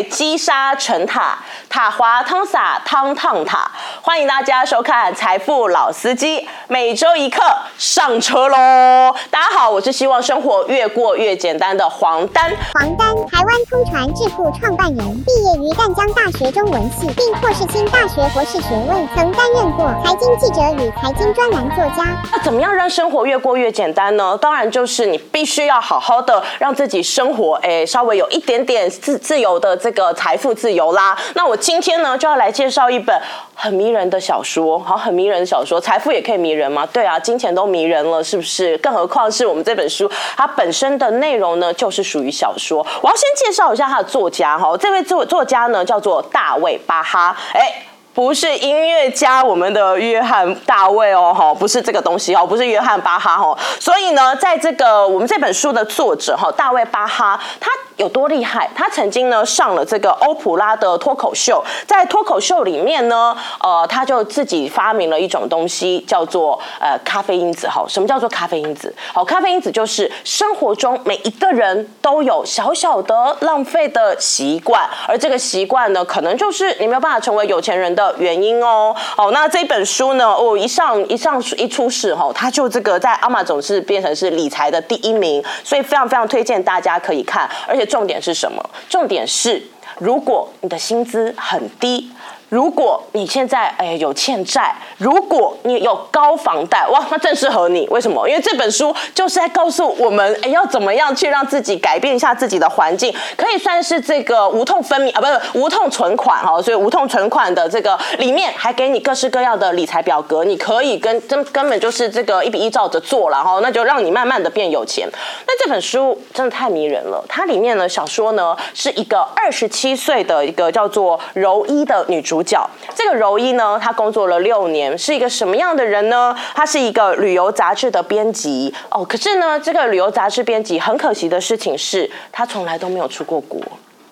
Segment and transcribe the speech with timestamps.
[0.00, 3.70] 会积沙成塔，塔滑汤洒汤烫塔。
[4.00, 6.38] 欢迎大家收看《财富老司机》，
[6.68, 7.42] 每周一课
[7.76, 9.14] 上车喽！
[9.30, 12.50] 大家好，我是希望生活越过越简单的黄丹。
[12.72, 22.22] 黄丹，台湾通传智库创办人，毕业于淡江大学中文系，并获世新大学博士学位，曾担任过财经记者与财经专栏作家。
[22.32, 24.34] 那怎么样让生活越过越简单呢？
[24.40, 31.18] 当然就是你必须要好好的让自己生活，哎，稍微有一点点自自由的这这个财富自由啦。
[31.34, 33.20] 那我今天呢就要来介绍一本
[33.56, 36.86] 很迷人的小说，好，很迷人的小说，财富也可以迷人吗？
[36.92, 38.78] 对啊，金钱都迷人了，是不是？
[38.78, 42.86] 更何况是我们这本书，它本身的内容呢就是属于小说。
[43.02, 47.86] 我要先介绍一下它的作家哈，这位作作家呢叫做大卫巴哈，哎。
[48.12, 53.56] 不是音乐家，我们的约翰大卫哦，哈，不是这个东西哦，不是约翰巴哈哦。
[53.78, 58.68] 所以呢，在这个我们这本书的作者哈，大卫巴哈，他有多厉害？
[58.74, 67.68] 他曾经呢上了这个欧普拉的脱口秀，在脱口秀里面呢，呃，他就自己发明了一种东西，叫做呃咖啡因子。
[67.68, 68.94] 哈，什么叫做咖啡因子？
[69.12, 78.14] 好，咖啡因子就是生活中每一个人都有小小的浪费的习惯，而这个习惯呢，可能就是你没有办法成为有钱人的。
[78.18, 80.26] 原因哦，好，那这本书呢？
[80.26, 87.48] 哦，一上一上一出世哈，它就这个在阿玛总是变成是理财的第一名，所以非常非常推荐大家可以看。
[87.66, 88.70] 而且重点是什么？
[88.88, 89.62] 重点是
[89.98, 92.10] 如果你的薪资很低。
[92.50, 97.86] 如果你现在哎有欠债，如果你有高房贷，哇，那正适合你。
[97.90, 98.28] 为什么？
[98.28, 106.60] 因为这本书就是在告诉我们，哎，要怎么样去让自己改变一下自己的环境，可以算是这个无痛分娩啊，不是无痛存款哈。
[106.60, 115.08] 所以无痛存款的这个里面还给你各式各样的理财表格，你可以跟根根本就是这个一比一照着做了哈，那就让你慢慢的变有钱。
[115.46, 122.39] 那这本书真的太迷人了，它里面呢小说呢是一个二十七岁的一个叫做柔一的女主。
[122.42, 126.34] 角这个柔一呢，她工作了六年，是一个什么样的人呢？
[126.54, 129.04] 她是一个旅游杂志的编辑哦。
[129.04, 133.60] 可是呢，这个旅游杂志编辑很可惜的事情是，她从来都没有出过国。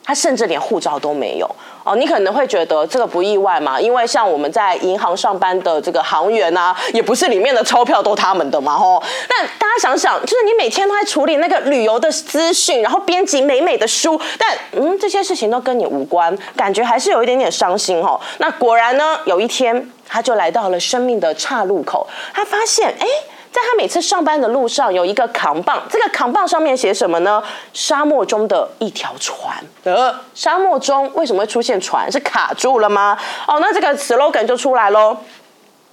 [0.08, 1.46] 他甚至连护照都没有
[1.84, 9.02] 哦，你可能会觉得这个不意外嘛，因为像我们在银行上班的这个行员啊，也不是里面的钞票都他们的嘛吼。
[9.28, 18.18] 但大家想想，就是你每天都在处理那个旅游的资讯，然后编辑美美的书，但嗯，这些事情都跟你无关，感觉还是有一点点伤心哦。
[18.38, 23.06] 那果然呢，有一天他就来到了生命的岔路口，他发现哎。
[23.50, 27.42] 在他每次上班的路上，有一个扛棒，这个扛棒上面写什么呢？
[27.72, 29.56] 沙漠中的一条船。
[29.84, 32.10] 呃，沙漠中为什么会出现船？
[32.12, 33.18] 是卡住了吗？
[33.46, 35.16] 哦，那这个 slogan 就出来喽。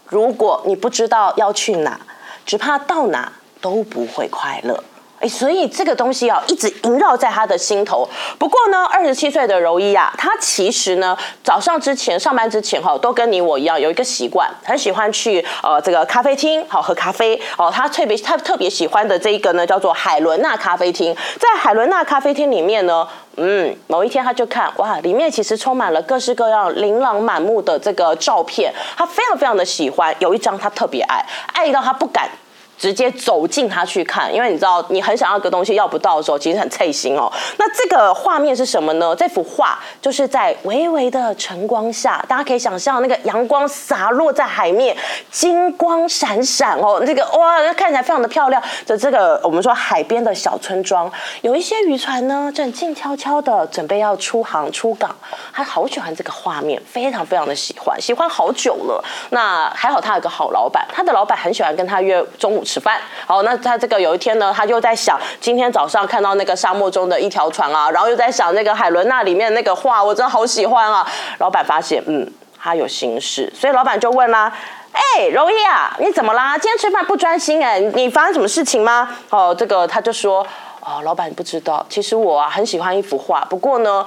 [0.08, 2.00] 如果你不知道要去哪，
[2.46, 4.84] 只怕到哪都不会快乐。
[5.20, 8.08] 哎，所以这个东西啊，一直萦绕在他的心头。
[8.38, 17.72] 不过呢，二十七岁的柔一啊，他其实呢，早上之前上班之前哈，都跟你我一样有一个习惯，很喜欢去呃这个咖啡厅好喝咖啡哦。
[17.74, 21.16] 他特别他特别喜欢的这一个呢，叫做海伦娜咖啡厅。
[21.40, 30.14] 在海伦娜咖啡厅里面呢，嗯，某一天他就看哇，里面其实充满了各式各样琳琅满目的这个照片，他非常非常的喜欢。
[30.20, 32.30] 有一张他特别爱，爱到他不敢。
[32.78, 37.32] 直接走进他去看，因为你知道，你很想要个东西要不到的时候，其实很脆心哦。
[37.58, 39.16] 那这个画面是什么呢？
[39.16, 44.96] 这幅画就是在微微的晨光下，大家可以想象那个阳光洒落在海面，
[45.32, 47.02] 金光闪闪哦。
[47.06, 48.62] 这个哇，看起来非常的漂亮。
[48.86, 51.10] 的这个我们说海边的小村庄，
[51.42, 55.16] 有一些渔船呢，正静悄悄的准备要出航出港。
[55.54, 59.04] 他好喜欢这个画面，非常非常的喜欢，喜欢好久了。
[59.30, 62.65] 那还好他有个好老板，他的老板很喜欢跟他约中午。
[62.66, 71.08] 吃饭，好，那他这个有一天呢，他就在想，今天早上看到那个沙漠中的一条船啊，然后又在想那个海伦娜里面那个画，我真的好喜欢啊。
[71.38, 72.28] 老板发现，嗯，
[72.60, 74.52] 他有心事，所以老板就问啦，
[74.92, 76.58] 哎，柔一啊，你怎么啦？
[76.58, 79.16] 今天吃饭不专心哎，你发生什么事情吗？
[79.30, 80.46] 哦，这个他就说，
[80.80, 84.06] 哦，老板不知道，其实我啊很喜欢一幅画，不过呢。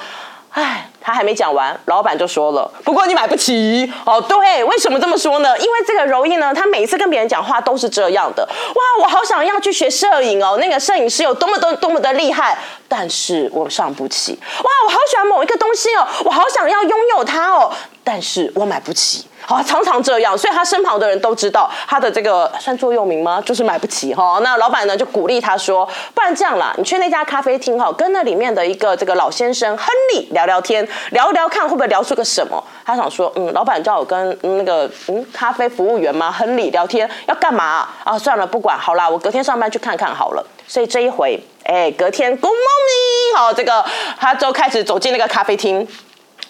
[0.50, 5.56] 哎，他还没讲完，老板就说了：“不过你买不起哦。”对，为什么这么说呢？
[5.58, 8.42] 因为这个柔意呢，他每次跟别人讲话都是这样的。
[8.46, 12.58] 哇，我好想要去学摄影哦，那个摄影师有多么多多么的厉害，
[12.88, 14.38] 但是我上不起。
[14.40, 17.70] 哇，我好喜欢某一个东西哦，我好想要拥有它哦，
[18.02, 19.26] 但是我买不起。
[19.48, 23.40] 好，常常这样，所以他身旁的人都知道他的这个算座右铭吗？
[23.40, 24.38] 就是买不起哈。
[24.42, 36.30] 那老板呢就鼓励他说：“不然这样啦，你去那家咖啡厅哈，跟那里面的一个这个老先生亨利聊聊天，聊一聊看会不会聊出个什么。”他想说：“嗯，老板叫我跟那个嗯咖啡服务员吗？
[36.30, 38.18] 亨利聊天要干嘛啊？
[38.18, 43.82] 算了，不管好啦，我隔天上班去看看好了。”所以这一回，哎，隔天 Good morning，好，这个
[44.18, 45.88] 他就开始走进那个咖啡厅，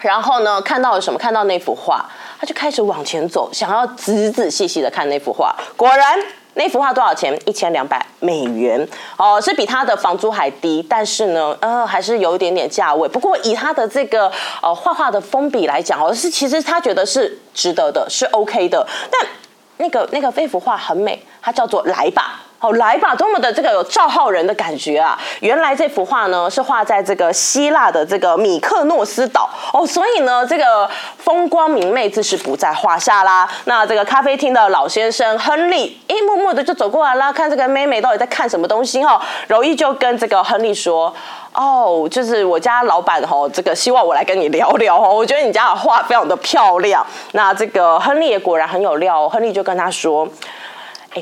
[0.01, 1.19] 然后呢，看到了什么？
[1.19, 2.09] 看到那幅画，
[2.41, 5.55] 他就开始往前走，想要仔仔细细的看那幅画。
[5.77, 6.19] 果然。
[6.55, 7.33] 那幅画多少钱？
[7.47, 13.09] 一千两百美元哦，是比他的房租还低，但是呢，呃，还是有一点点价位。
[13.09, 14.29] 不过以他的这个
[14.61, 18.85] 呃画画的封笔来讲哦，是其实他觉得是值得的，是 OK 的。
[19.09, 19.31] 但
[19.77, 22.41] 那个那个那幅画很美，它叫做来吧。
[22.61, 25.17] 好，来吧，多么的这个有赵浩人的感觉啊！
[25.39, 33.49] 原来这幅画呢是画在这个希腊的这个米克诺斯岛哦，所以呢这个风光明媚自是不在话下啦。
[33.67, 39.23] 那这个咖啡厅的老先生亨利，一，默默的就走过来啦，看这个妹妹到底在看什么东西哈。
[39.47, 41.15] 柔意就跟这个亨利说
[41.55, 50.29] ：“哦，就是我家老板哦，这个希望我来跟你聊聊哦，我觉得你家的画非常的漂亮。”那这个亨利也果然很有料，亨利就跟他说。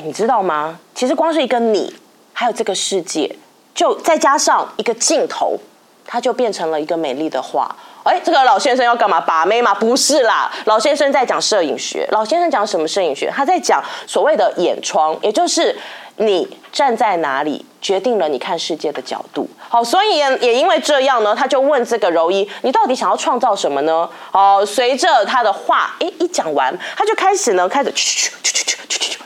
[0.05, 0.79] 你知道吗？
[0.95, 1.93] 其实光是一个你，
[2.33, 3.35] 还有这个世界，
[3.73, 5.57] 就再加上一个镜头，
[6.05, 7.75] 它就变成了一个美丽的画。
[8.03, 9.19] 哎，这个老先生要干嘛？
[9.19, 9.73] 把妹吗？
[9.73, 12.07] 不是啦，老先生在讲摄影学。
[12.11, 13.29] 老先生讲什么摄影学？
[13.29, 15.77] 他在讲所谓的眼窗，也就是
[16.15, 19.45] 你站在哪里，决定了你看世界的角度。
[19.67, 24.09] 好，所以也因为这样呢，他就问这个柔一，你到底想要创造什么呢？
[24.31, 28.66] 哦，随着他的话，哎，一讲完，他就开始呢，开始去去去去。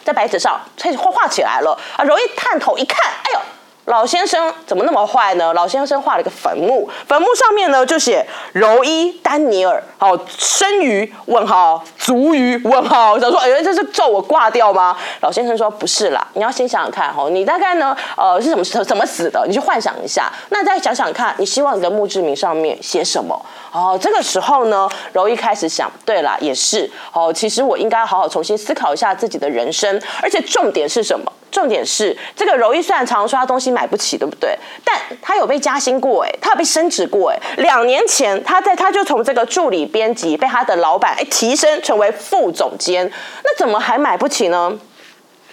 [0.03, 2.03] 在白纸上开始画画起来了啊！
[2.03, 3.39] 容易探头一看，哎呦，
[3.85, 5.53] 老先生怎么那么坏呢？
[5.53, 13.19] 老先生画了一个坟墓，坟墓上面呢就写柔伊丹尼尔，好生于问号，卒于问号。
[13.19, 14.95] 想说，哎，这是咒我挂掉吗？
[15.21, 19.43] 老先生说不是啦，你要先想想看哈，你大概呢，呃，是怎么怎么死的？
[19.47, 23.43] 你去幻想一下，那再想想看，你希望你的墓志铭上面写什么？
[23.73, 31.31] 哦，这个时候呢，柔一开始想，对了，也是哦，其实我应该好好重新思考一下自己的人生，而且重点是什么？
[31.51, 34.57] 重点是这个柔一虽然常说他东西买不起，对不对？
[34.85, 43.11] 但他有被加薪过，哎，他有被升职过，哎，两年前他在他就从这个助理编辑被他的老板哎提升成为副总监，
[43.43, 44.71] 那怎么还买不起呢？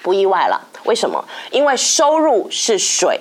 [0.01, 1.23] 不意外了，为什么？
[1.51, 3.21] 因为收入是水，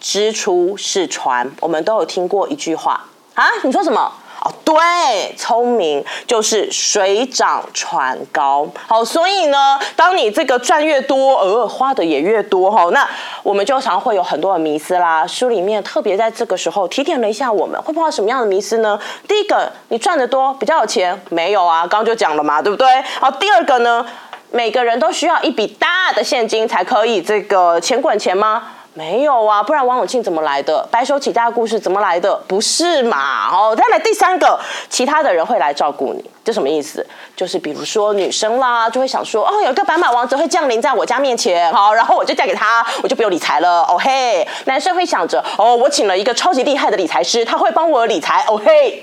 [0.00, 3.04] 支出是船，我们都有听过一句话
[3.34, 4.10] 啊，你说什么？
[4.44, 8.68] 哦，对，聪明就是水涨船高。
[8.86, 13.08] 好，所以呢，当你这个赚越多，呃，花的也越多哈，那
[13.42, 15.26] 我们就常会有很多的迷思啦。
[15.26, 19.00] 书里面特别在这个时候提点了一下我们，会碰到什么样的迷思呢？
[19.26, 22.86] 第一个，你赚的多比较有钱，没有啊，刚刚就讲了嘛，对不对？
[23.18, 24.04] 好，第二个呢，
[24.50, 28.73] 每个人都需要一笔大的现金才可以这个钱滚钱吗？
[28.96, 30.86] 没有啊，不然王永庆怎么来的？
[30.88, 32.32] 白手起家的故事怎么来的？
[32.46, 33.48] 不是嘛？
[33.52, 34.56] 哦，再来第三个，
[34.88, 37.04] 其他的人会来照顾你，这什么意思？
[37.34, 43.82] 就是比如说女生啦，就会想说，哦，有一个白马王子会降临在我家面前，好，然后我就嫁给他，我就不用理财了。
[43.82, 48.44] 哦嘿，男生会想着，哦，我请了一个超级厉害的理财师，他会帮我理财。
[48.46, 49.02] 哦嘿，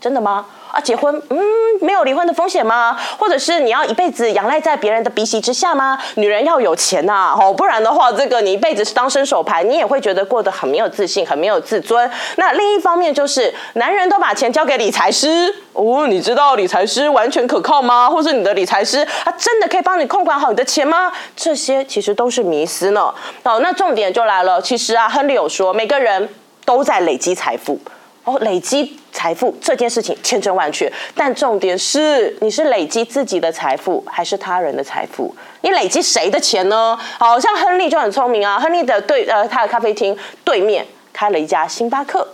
[0.00, 0.44] 真的吗？
[0.78, 1.38] 啊，结婚，嗯，
[1.80, 2.96] 没有离婚的风险吗？
[3.18, 5.98] 或者是你要一辈子仰赖在别人的鼻息之下吗？
[6.14, 12.08] 女人要有钱呐，哦，不然的话，这个你一辈子是当伸手牌，你也会觉得过得很没有自信，很没有自尊。
[12.36, 18.08] 那另一方面就是，男人都把钱交给理财师，哦，你知道理财师完全可靠吗？
[18.08, 21.10] 或是你的理财师他真的可以帮你控管好你的钱吗？
[21.34, 23.12] 这些其实都是迷思呢。
[23.42, 26.28] 哦，那重点就来了，其实啊，亨利有说，每个人
[26.64, 27.80] 都在累积财富。
[28.28, 35.34] 哦，累积财富这件事情千真万确，但重点是你是累积自己的财富还是他人的财富？
[35.62, 36.94] 你累积谁的钱呢？
[37.18, 42.28] 好像亨利就很聪明啊，亨利的对呃他的咖啡厅对面开了一家星巴克。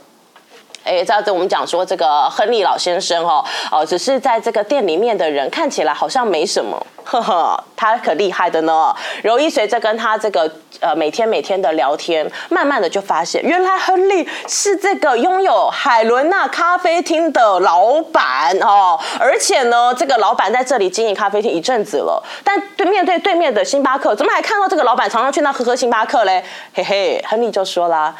[0.85, 8.95] 哎，这样子我们讲说这个亨利老先生哦，哦，只是在这个店里面的人看起来好像没什么， 呵呵，他可厉害的呢。
[9.23, 10.51] 柔一随着跟他这个
[10.81, 26.45] 呃每天每天的聊天，慢慢的就发现，原来亨利是这个拥有海伦娜咖啡厅的老板哦，而且呢，这个老板在这里经营咖啡厅一阵子了，但对面对对面的星巴克，怎么还看到这个老板常常去那喝喝星巴克嘞？
[26.75, 28.15] 嘿嘿，亨利就说啦。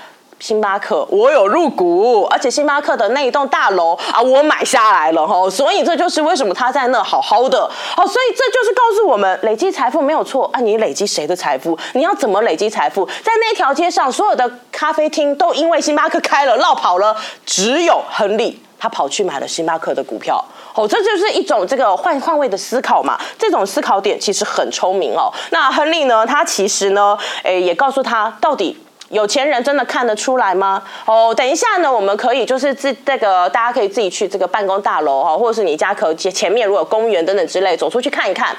[0.45, 11.79] 星巴克，我有入股，而且星巴克的那一栋大楼啊，我买下来了哈，所以这就是为什么他在那好好的，好，所以这就是告诉我们，累积财富没有错啊，你累积谁的财富？
[11.95, 13.07] 你要怎么累积财富？
[13.07, 25.33] 在那条街上，所有的咖啡厅都因为星巴克开了，闹跑了，只有亨利他跑去买了星巴克的股票，哦，这就是一种这个换换位的思考嘛，这种思考点其实很聪明哦。
[25.53, 28.77] 那亨利呢，他其实呢，诶，也告诉他到底。
[29.15, 30.83] 有钱人真的看得出来吗？
[31.07, 38.55] 哦，等一下呢，我们可以就是自这个，大家可以自己去这个办公大楼哈，或者是你家可前前面如果有公园等等之类，走出去看一看，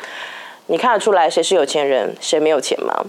[0.68, 3.06] 你看得出来谁是有钱人，谁没有钱吗？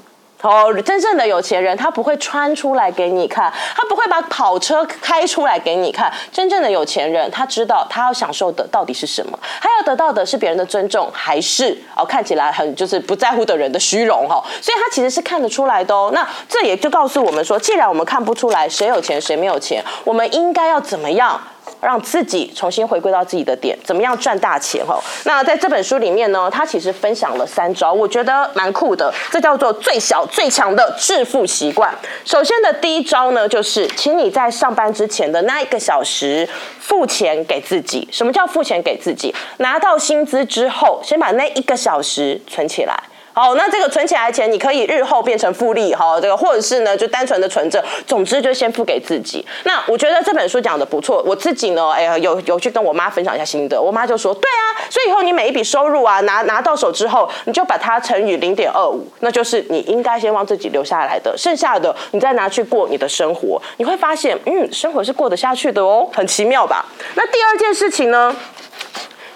[0.47, 6.13] 哦，真正的有钱人他不会穿出来给你看，他不会把跑车开出来给你看。
[6.33, 14.41] 真正的有钱人他知道他要享受的到底是什么，他要得到的是别人的尊重，还是哦看起来很就是不在乎的人的虚荣哈？
[14.63, 16.11] 所以他其实是看得出来的哦。
[16.15, 21.41] 那这也就告诉我们说，既然我们看不出来谁有钱谁没有钱，我们应该要怎么样？
[21.81, 24.85] 让自己重新回归到自己的点，怎么样赚大钱？
[24.85, 29.13] 哈，那在这本书里面呢，他其实分享了三招，我觉得蛮酷的。
[29.31, 31.95] 这叫做最小最强的致富习惯。
[32.25, 38.07] 首先的第一招呢，就是请你在上班之前的那一个小时付钱给自己。
[38.11, 39.35] 什么叫付钱给自己？
[39.59, 43.03] 拿到薪资之后，先把那一个小时存起来。
[43.39, 47.85] 好，那这个存起来的钱，你可以日后变成复利，哈，这个或者是呢，就单纯的存着。
[48.07, 49.45] 总之，就先付给自己。
[49.65, 53.79] 那我觉得这本书讲的不错，我自己呢，哎呀，有有去跟我妈分享一下心得。
[53.79, 66.87] 我妈就说，对啊，所以以后你每一笔收入啊，拿拿到手之后，你就把它乘以零点二五，那就是你应该先帮自己留下来的，剩下的你再拿去过你的生活，你会发现，嗯，生活是过得下去的哦，很奇妙吧？
[67.15, 68.35] 那第二件事情呢？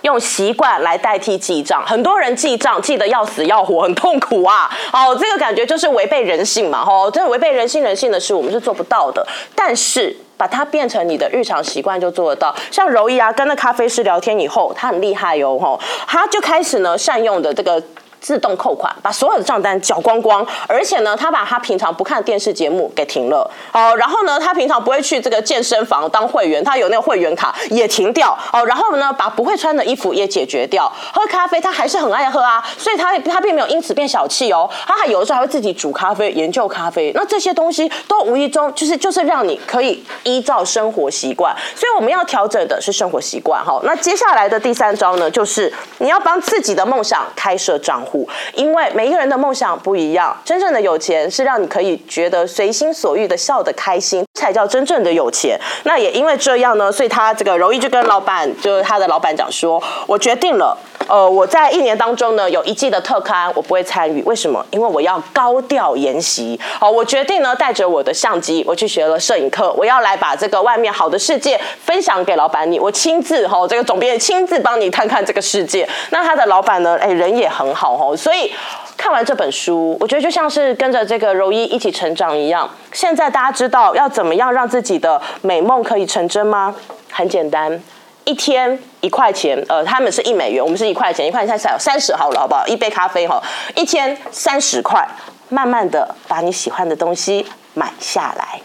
[0.02, 4.70] 用习惯来代替记账，很多人记账记得要死要活，很痛苦啊！
[4.92, 6.84] 哦，这个感觉就是违背人性嘛！
[6.84, 9.26] 吼，这违背人性人性的事，我们是做不到的。
[9.54, 12.54] 但是把它变成你的日常习惯，就做得到。
[12.70, 15.58] 像柔意啊，跟那咖啡师聊天以后，他很厉害哟！
[15.58, 17.82] 吼，他就开始呢善用的这个。
[18.20, 48.09] 自动扣款，把所有的账单缴光光，而且呢，他把他平常不看电视节目给停了，哦，然后呢，他平常不会去这个健身房当会员，他有那个会员卡也停掉，哦，然后呢，把不会穿的衣服也解决掉，喝咖啡他还是很爱喝啊，所以他他并没有因此变小气哦，他还有的时候还会自己煮咖啡，研究咖啡，那这些东西都无意中就是就是让你可以依照生活习惯，所以我们要调整的是生活习惯，哈，那接下来的第三招呢，就是你要帮自己的梦想开设账户。
[48.54, 55.58] 因为每一个人的梦想不一样，真正的有钱是让你可以觉得随心所欲的笑得开心，才叫真正的有钱。
[55.84, 60.76] 那也因为这样呢，所以他这个容易就跟老板，就是他的老板讲说，我决定了。
[61.10, 64.64] 呃，我在一年当中呢，有一季的特刊我不会参与，为什么？
[64.70, 66.58] 因为我要高调研习。
[66.78, 75.88] 好，我决定呢，带着我的相机，我去学了摄影课，我要来把这个外面好的世界分享给老板你，我亲自哈，这个总编亲自帮你看看这个世界。
[76.10, 78.52] 那他的老板呢，哎，人也很好哦，所以
[78.96, 82.70] 看完这本书，我觉得就像是跟着这个柔一一起成长一样。
[82.92, 86.72] 现在大家知道要怎么样让自己的美梦可以成真吗？
[87.10, 87.82] 很简单。
[88.24, 92.66] 一天一块钱，呃，他们是一美元，我们是一块钱，一块钱才有三十好了，好不好？
[92.66, 93.42] 一杯咖啡哈，
[93.74, 95.06] 一天三十块，
[95.48, 98.60] 慢慢的把你喜欢的东西买下来。